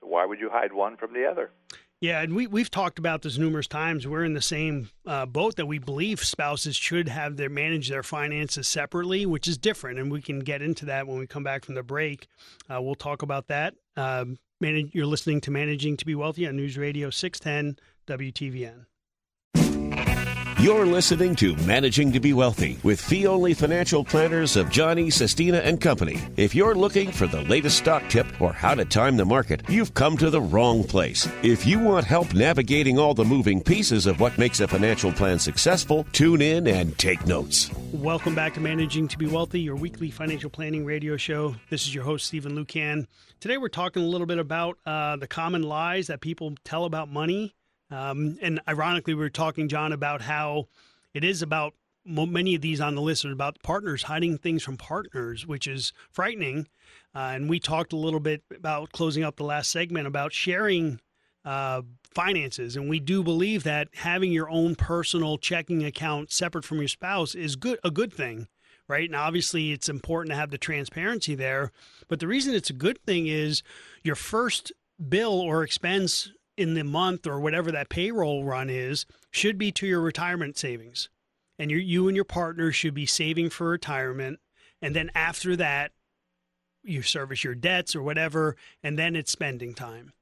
[0.00, 1.50] So, why would you hide one from the other?
[2.00, 4.06] Yeah, and we we've talked about this numerous times.
[4.06, 8.02] We're in the same uh, boat that we believe spouses should have their manage their
[8.02, 11.64] finances separately, which is different, and we can get into that when we come back
[11.64, 12.26] from the break.
[12.68, 13.74] Uh, we'll talk about that.
[13.96, 18.84] Um, manage, you're listening to Managing to Be Wealthy on News Radio 610 WTVN.
[20.64, 25.58] You're listening to Managing to Be Wealthy with fee only financial planners of Johnny, Sestina,
[25.58, 26.18] and Company.
[26.38, 29.92] If you're looking for the latest stock tip or how to time the market, you've
[29.92, 31.28] come to the wrong place.
[31.42, 35.38] If you want help navigating all the moving pieces of what makes a financial plan
[35.38, 37.70] successful, tune in and take notes.
[37.92, 41.56] Welcome back to Managing to Be Wealthy, your weekly financial planning radio show.
[41.68, 43.06] This is your host, Stephen Lucan.
[43.38, 47.10] Today, we're talking a little bit about uh, the common lies that people tell about
[47.10, 47.54] money.
[47.90, 50.68] Um, and ironically, we were talking, John, about how
[51.12, 54.76] it is about many of these on the list are about partners hiding things from
[54.76, 56.68] partners, which is frightening.
[57.14, 61.00] Uh, and we talked a little bit about closing up the last segment about sharing
[61.44, 61.82] uh,
[62.14, 66.88] finances, and we do believe that having your own personal checking account separate from your
[66.88, 68.48] spouse is good a good thing,
[68.88, 69.08] right?
[69.08, 71.70] And obviously, it's important to have the transparency there.
[72.08, 73.62] But the reason it's a good thing is
[74.02, 74.72] your first
[75.08, 79.86] bill or expense in the month or whatever that payroll run is should be to
[79.86, 81.08] your retirement savings,
[81.58, 84.40] and you you and your partner should be saving for retirement,
[84.80, 85.92] and then after that
[86.82, 90.12] you service your debts or whatever, and then it's spending time.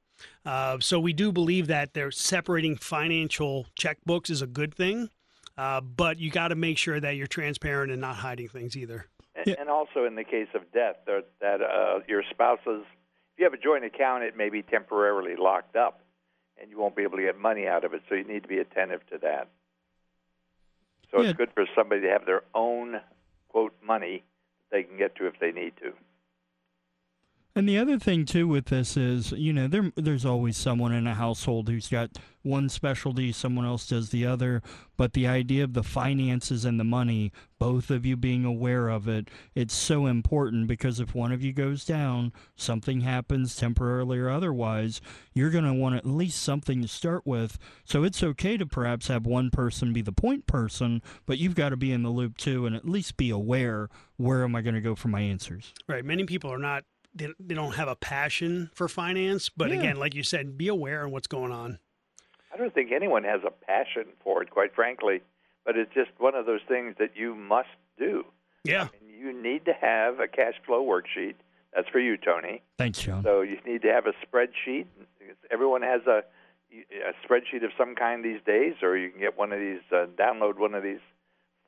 [0.47, 5.11] Uh, so we do believe that they're separating financial checkbooks is a good thing,
[5.59, 9.07] uh, but you got to make sure that you're transparent and not hiding things either.
[9.35, 12.85] And, and also in the case of death, that, that uh, your spouse's,
[13.33, 16.02] if you have a joint account, it may be temporarily locked up,
[16.62, 18.03] and you won't be able to get money out of it.
[18.09, 19.48] So you need to be attentive to that.
[21.11, 21.31] So Yeah.
[21.31, 23.03] it's good for somebody to have their own
[23.48, 24.22] quote money
[24.70, 25.92] that they can get to if they need to.
[27.55, 31.07] And the other thing too with this is, you know, there there's always someone in
[31.07, 34.62] a household who's got one specialty, someone else does the other,
[34.97, 39.07] but the idea of the finances and the money, both of you being aware of
[39.07, 44.31] it, it's so important because if one of you goes down, something happens temporarily or
[44.31, 45.03] otherwise,
[45.35, 47.59] you're going to want at least something to start with.
[47.85, 51.69] So it's okay to perhaps have one person be the point person, but you've got
[51.69, 54.75] to be in the loop too and at least be aware where am I going
[54.75, 55.75] to go for my answers.
[55.87, 56.05] Right.
[56.05, 56.85] Many people are not.
[57.14, 59.79] They, they don't have a passion for finance, but Yeah.
[59.79, 61.79] again, like you said, be aware of what's going on.
[62.53, 65.22] I don't think anyone has a passion for it, quite frankly,
[65.64, 68.25] but it's just one of those things that you must do.
[68.64, 68.88] Yeah.
[69.01, 71.35] And you need to have a cash flow worksheet.
[71.75, 72.62] That's for you, Tony.
[72.79, 73.22] Thanks, John.
[73.22, 74.87] So you need to have a spreadsheet.
[75.51, 76.22] Everyone has a,
[76.72, 80.07] a spreadsheet of some kind these days, or you can get one of these, uh,
[80.18, 81.01] download one of these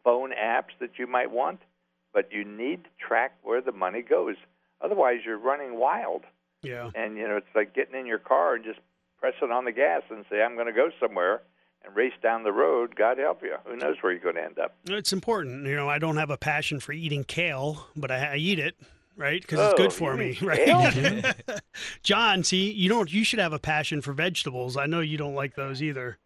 [0.05, 1.61] phone apps that you might want.
[2.13, 4.37] But you need to track where the money goes.
[4.81, 6.23] Otherwise, you're running wild.
[6.63, 6.91] Yeah.
[6.95, 8.79] And you know, it's like getting in your car and just
[9.19, 11.43] pressing on the gas and say, "I'm going to go somewhere,"
[11.85, 12.97] and race down the road.
[12.97, 13.57] God help you.
[13.67, 14.75] Who knows where you're going to end up?
[14.89, 15.67] It's important.
[15.67, 18.77] You know, I don't have a passion for eating kale, but I, I eat it,
[19.17, 19.41] right?
[19.41, 21.35] Because it's Oh, good for me, right?
[22.03, 23.13] John, see, you don't.
[23.13, 24.77] You should have a passion for vegetables.
[24.77, 26.19] I know you don't like those either.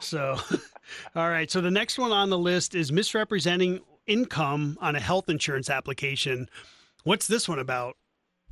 [0.00, 0.38] So,
[1.14, 1.50] all right.
[1.50, 6.48] So the next one on the list is misrepresenting income on a health insurance application.
[7.08, 7.96] What's this one about?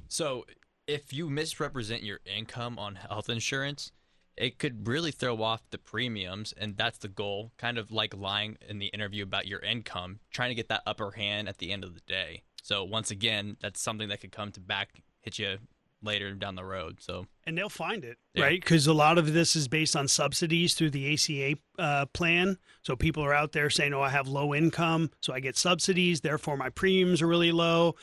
[0.09, 0.47] So,
[0.87, 3.93] if you misrepresent your income on health insurance,
[4.35, 7.53] it could really throw off the premiums, and that's the goal.
[7.59, 11.11] Kind of like lying in the interview about your income, trying to get that upper
[11.11, 12.45] hand at the end of the day.
[12.63, 15.59] So, once again, that's something that could come to back hit you
[16.03, 16.99] later down the road.
[17.01, 18.45] So, And they'll find it, Yeah.
[18.45, 18.61] right?
[18.61, 22.59] Because a lot of this is based on subsidies through the ACA uh, plan.
[22.83, 26.21] So people are out there saying, "Oh, I have low income, so I get subsidies.
[26.21, 27.97] Therefore, my premiums are really low."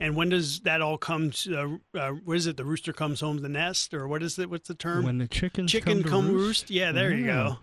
[0.00, 1.30] And when does that all come?
[1.30, 2.56] To, uh, uh, what is it?
[2.56, 4.48] The rooster comes home to the nest, or what is it?
[4.48, 5.04] What's the term?
[5.04, 6.62] When the chickens Chicken come, to come roost.
[6.62, 6.70] roost.
[6.70, 7.58] Yeah, there you go.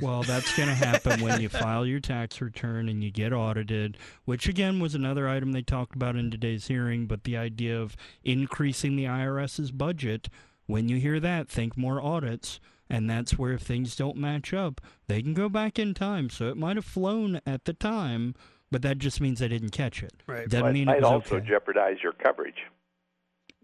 [0.00, 3.98] Well, that's going to happen when you file your tax return and you get audited,
[4.24, 7.06] which again was another item they talked about in today's hearing.
[7.06, 10.28] But the idea of increasing the IRS's budget,
[10.66, 12.60] when you hear that, think more audits.
[12.90, 16.28] And that's where if things don't match up, they can go back in time.
[16.28, 18.34] So it might have flown at the time,
[18.70, 20.12] but that just means they didn't catch it.
[20.26, 20.46] Right.
[20.48, 21.46] Doesn't Well, mean might it was also okay.
[21.48, 22.66] jeopardize your coverage.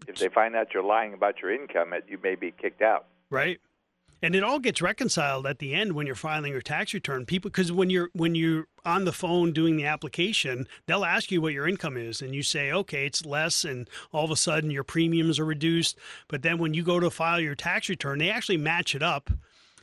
[0.07, 3.05] If they find out you're lying about your income, it, you may be kicked out.
[3.29, 3.59] Right.
[4.21, 7.25] And it all gets reconciled at the end when you're filing your tax return.
[7.25, 11.41] People, because when you're when you're on the phone doing the application, they'll ask you
[11.41, 14.71] what your income is, and you say, okay, it's less, and all of a sudden
[14.71, 15.97] your premiums are reduced.
[16.27, 19.29] But then when you go to file your tax return, they actually match it up,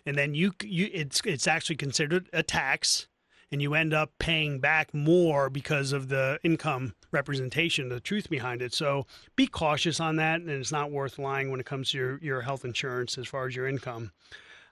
[0.05, 3.09] and then you you it's it's actually considered a tax,
[3.53, 8.63] and you end up paying back more because of the income representation, the truth behind
[8.63, 8.75] it.
[8.75, 9.07] So
[9.37, 12.41] be cautious on that, and it's not worth lying when it comes to your, your
[12.41, 14.13] health insurance as far as your income.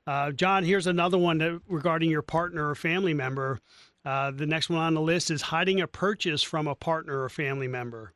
[0.06, 3.60] Uh, John, here's another one that, regarding your partner or family member.
[4.04, 7.28] Uh, the next one on the list is hiding a purchase from a partner or
[7.28, 8.12] family member.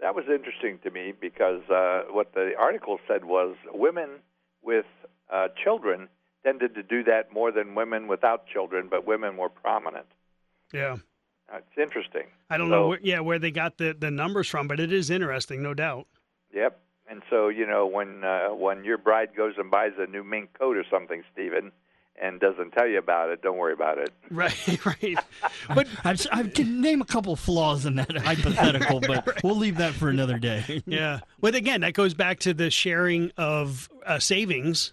[0.00, 4.20] That was interesting to me because uh, what the article said was women
[4.62, 4.84] with
[5.32, 6.08] uh, children
[6.46, 10.06] tended to do that more than women without children, but women were prominent.
[10.72, 10.96] Yeah.
[11.52, 12.24] Uh, it's interesting.
[12.50, 14.92] I don't So- know, where, yeah, where they got the, the numbers from, but it
[14.92, 16.06] is interesting, no doubt.
[16.54, 16.80] Yep.
[17.08, 20.50] And so you know when uh, when your bride goes and buys a new mink
[20.58, 21.70] coat or something, Stephen,
[22.20, 24.12] and doesn't tell you about it, don't worry about it.
[24.30, 25.16] Right, right.
[25.74, 29.92] But I, I can name a couple flaws in that hypothetical, but we'll leave that
[29.94, 30.82] for another day.
[30.84, 31.20] yeah.
[31.40, 34.92] But again, that goes back to the sharing of uh, savings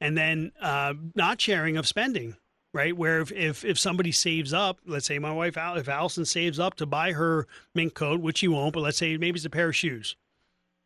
[0.00, 2.36] and then uh, not sharing of spending,
[2.72, 2.96] right?
[2.96, 6.58] Where if, if, if somebody saves up, let's say my wife, Al- if Allison saves
[6.58, 9.50] up to buy her mink coat, which she won't, but let's say maybe it's a
[9.50, 10.16] pair of shoes.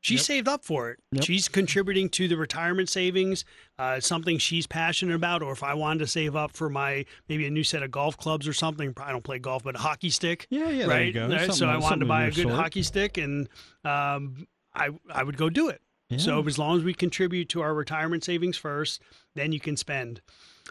[0.00, 1.00] She saved up for it.
[1.10, 1.24] Yep.
[1.24, 3.44] She's contributing to the retirement savings,
[3.80, 5.42] uh, something she's passionate about.
[5.42, 8.16] Or if I wanted to save up for my maybe a new set of golf
[8.16, 11.06] clubs or something, I don't play golf, but a hockey stick Yeah, yeah, there right?
[11.06, 11.28] you go.
[11.28, 11.52] Right?
[11.52, 12.54] So I wanted to buy a good sort.
[12.54, 13.48] hockey stick, and
[13.84, 15.82] um, I I would go do it.
[16.16, 19.02] So as long as we contribute to our retirement savings first,
[19.34, 20.22] then you can spend.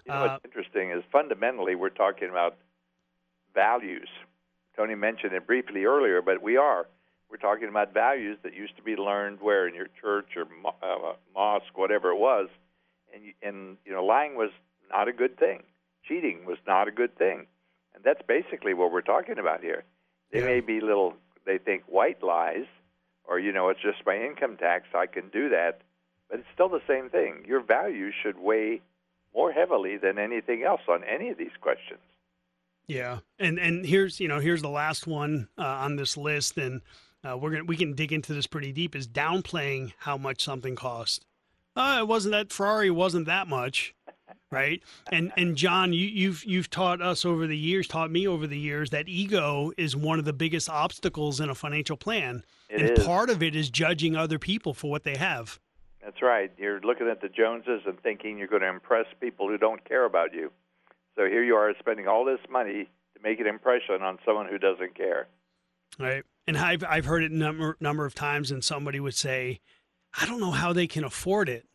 [0.06, 2.58] You know Uh, what's interesting is fundamentally we're talking about
[3.54, 4.10] values.
[4.76, 6.88] Tony mentioned it briefly earlier, but we are.
[7.30, 10.76] We're talking about values that used to be learned where in your church or mo-
[10.82, 12.48] uh, mosque, whatever it was,
[13.14, 14.50] and you, and you know lying was
[14.90, 15.64] not a good thing.
[16.08, 17.46] Cheating was not a good thing,
[17.94, 19.84] and that's basically what we're talking about here.
[20.32, 21.16] They may be little,
[21.46, 22.66] they think white lies,
[23.28, 25.82] or you know it's just my income tax, I can do that,
[26.30, 27.44] but it's still the same thing.
[27.48, 28.82] Your values should weigh
[29.36, 32.00] more heavily than anything else on any of these questions.
[32.88, 36.82] Yeah, and and here's you know here's the last one uh, on this list, and
[37.24, 38.96] uh, we're gonna we can dig into this pretty deep.
[38.96, 41.26] Is downplaying how much something cost.
[41.76, 43.94] Uh, it wasn't that Ferrari wasn't that much,
[44.52, 44.82] right?
[45.12, 48.58] And and John, you, you've you've taught us over the years, taught me over the
[48.58, 52.98] years that ego is one of the biggest obstacles in a financial plan, It and
[52.98, 53.06] is.
[53.06, 55.60] part of it is judging other people for what they have.
[56.04, 56.52] That's right.
[56.58, 60.06] You're looking at the Joneses and thinking you're going to impress people who don't care
[60.06, 60.52] about you.
[61.18, 64.58] So here you are spending all this money to make an impression on someone who
[64.58, 65.28] doesn't care.
[66.00, 66.24] Right.
[66.46, 69.60] And I've I've heard it number number of times, and somebody would say,
[70.18, 71.66] "I don't know how they can afford it."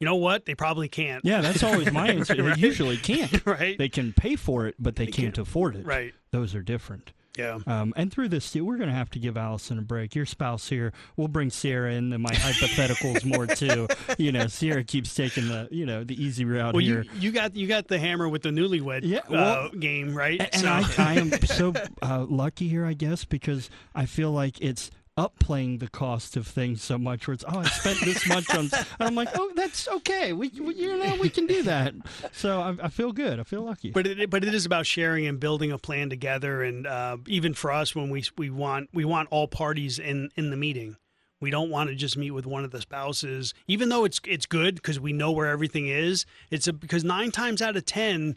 [0.00, 0.44] You know what?
[0.46, 1.24] They probably can't.
[1.24, 2.40] Yeah, that's always my answer.
[2.42, 2.54] Right.
[2.54, 3.28] They usually can't.
[3.46, 3.78] Right.
[3.78, 5.86] They can pay for it, but they, can't, afford it.
[5.86, 6.12] Right.
[6.32, 7.12] Those are different.
[7.36, 7.58] Yeah.
[7.66, 10.14] Um, and through this, too, we're going to have to give Allison a break.
[10.14, 13.86] Your spouse here, we'll bring Sierra into my hypotheticals more too.
[14.18, 17.04] You know, Sierra keeps taking the you know the easy route Well, here.
[17.14, 20.40] you you got you got the hammer with the newlywed Yeah, uh, game, right?
[20.40, 21.72] And, and I, I am so
[22.02, 26.82] uh, lucky here, I guess, because I feel like it's upplaying the cost of things
[26.82, 27.26] so much.
[27.26, 30.32] Where it's oh, I spent this much on, and I'm like, oh, that's okay.
[30.32, 31.94] We, we you know we can do that.
[32.32, 33.40] So I, I feel good.
[33.40, 33.90] I feel lucky.
[33.90, 37.52] But it, but it is about sharing and building a plan together, and uh, even
[37.52, 40.96] for us, when we we want we want all parties in in the meeting.
[41.40, 44.46] We don't want to just meet with one of the spouses, even though it's it's
[44.46, 46.26] good because we know where everything is.
[46.50, 48.36] It's a, because nine times out of ten,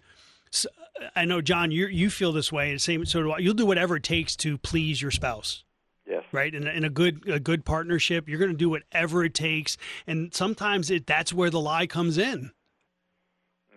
[1.16, 2.70] I know John, you you feel this way.
[2.70, 3.40] And same so do I.
[3.40, 5.64] You'll do whatever it takes to please your spouse.
[6.12, 6.24] Yes.
[6.34, 6.54] right?
[6.54, 8.28] And, a- in a good a good partnership.
[8.28, 9.78] You're going to do whatever it takes.
[10.06, 12.52] And sometimes it that's where the lie comes in.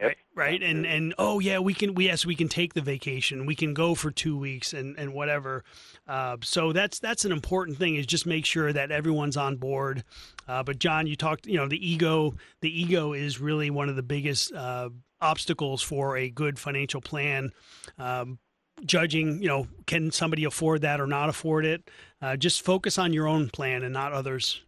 [0.01, 0.17] Yep.
[0.35, 0.61] right?
[0.61, 3.47] And and oh yeah we can we yes we can take the vacation.
[3.47, 5.63] We can go for two weeks and and whatever.
[6.09, 10.03] Uh, so that's that's an important thing is just make sure that everyone's on board.
[10.49, 13.95] Uh, but john you talked you know the ego the ego is really one of
[13.95, 14.89] the biggest uh,
[15.21, 17.53] obstacles for a good financial plan.
[17.97, 18.39] Um,
[18.85, 23.13] judging you know can somebody afford that or not afford it uh, just focus on
[23.13, 24.63] your own plan and not others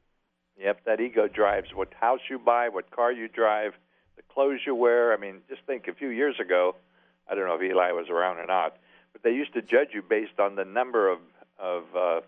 [0.59, 3.75] Yep, that ego drives what house you buy, what car you drive,
[4.17, 5.13] the clothes you wear.
[5.13, 6.77] I mean, just think a few years ago,
[7.29, 8.79] I don't know if Eli was around or not,
[9.13, 11.19] but they used to judge you based on the number of
[11.59, 12.21] of uh,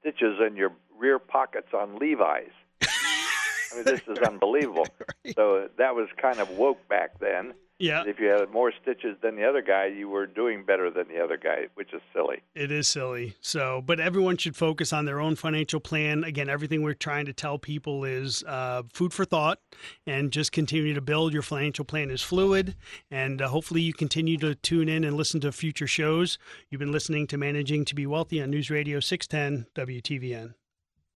[0.00, 2.50] stitches in your rear pockets on Levi's.
[2.82, 4.86] I mean, this is unbelievable.
[5.34, 7.54] So that was kind of woke back then.
[7.82, 11.08] Yeah If you had more stitches than the other guy, you were doing better than
[11.08, 12.42] the other guy, which is silly.
[12.54, 13.34] It is silly.
[13.40, 16.22] So, but everyone should focus on their own financial plan.
[16.22, 19.58] Again, everything we're trying to tell people is uh, food for thought
[20.06, 21.32] and just continue to build.
[21.32, 22.76] Your financial plan is fluid.
[23.10, 26.38] And uh, hopefully, you continue to tune in and listen to future shows.
[26.70, 30.54] You've been listening to Managing to Be Wealthy on News Radio 610 WTVN.